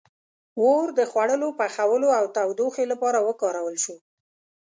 •اور 0.61 0.85
د 0.97 0.99
خوړو 1.11 1.49
پخولو 1.59 2.09
او 2.19 2.25
تودوخې 2.35 2.85
لپاره 2.91 3.17
وکارول 3.27 3.75
شو. 3.83 3.95